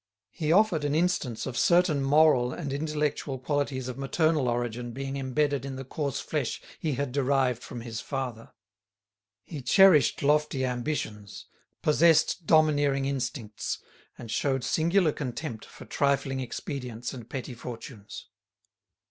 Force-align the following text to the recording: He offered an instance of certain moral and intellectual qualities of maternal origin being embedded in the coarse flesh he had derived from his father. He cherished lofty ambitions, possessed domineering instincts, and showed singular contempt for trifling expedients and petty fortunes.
He 0.31 0.51
offered 0.51 0.83
an 0.83 0.95
instance 0.95 1.45
of 1.45 1.55
certain 1.55 2.01
moral 2.01 2.51
and 2.53 2.73
intellectual 2.73 3.37
qualities 3.37 3.87
of 3.87 3.99
maternal 3.99 4.49
origin 4.49 4.93
being 4.93 5.15
embedded 5.15 5.63
in 5.63 5.75
the 5.75 5.83
coarse 5.85 6.19
flesh 6.19 6.59
he 6.79 6.93
had 6.93 7.11
derived 7.11 7.61
from 7.61 7.81
his 7.81 8.01
father. 8.01 8.51
He 9.43 9.61
cherished 9.61 10.23
lofty 10.23 10.65
ambitions, 10.65 11.45
possessed 11.83 12.47
domineering 12.47 13.05
instincts, 13.05 13.77
and 14.17 14.31
showed 14.31 14.63
singular 14.63 15.11
contempt 15.11 15.65
for 15.65 15.85
trifling 15.85 16.39
expedients 16.39 17.13
and 17.13 17.29
petty 17.29 17.53
fortunes. 17.53 18.25